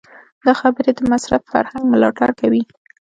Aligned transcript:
دا 0.45 0.53
خبرې 0.61 0.91
د 0.95 0.99
مصرف 1.11 1.41
فرهنګ 1.51 1.83
ملاتړ 1.93 2.29
کوي. 2.39 2.63